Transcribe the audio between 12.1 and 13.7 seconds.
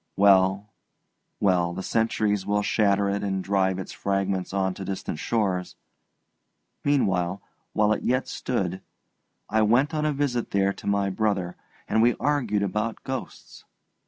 argued about ghosts.